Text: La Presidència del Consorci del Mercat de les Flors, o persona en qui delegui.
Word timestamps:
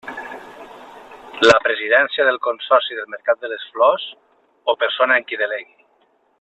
La 1.49 1.57
Presidència 1.65 2.25
del 2.29 2.41
Consorci 2.47 2.97
del 3.01 3.13
Mercat 3.17 3.45
de 3.45 3.53
les 3.53 3.69
Flors, 3.75 4.09
o 4.75 4.79
persona 4.85 5.21
en 5.23 5.29
qui 5.31 5.41
delegui. 5.45 5.73